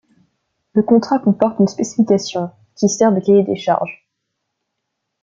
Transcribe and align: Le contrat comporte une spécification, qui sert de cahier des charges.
Le 0.73 0.81
contrat 0.81 1.19
comporte 1.19 1.59
une 1.59 1.67
spécification, 1.67 2.49
qui 2.75 2.89
sert 2.89 3.13
de 3.13 3.19
cahier 3.19 3.43
des 3.43 3.55
charges. 3.55 4.09